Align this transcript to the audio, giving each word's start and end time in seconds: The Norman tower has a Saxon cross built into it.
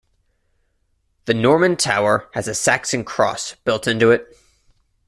The 1.25 1.35
Norman 1.35 1.75
tower 1.75 2.27
has 2.33 2.47
a 2.47 2.55
Saxon 2.55 3.03
cross 3.05 3.53
built 3.65 3.85
into 3.87 4.09
it. 4.09 4.35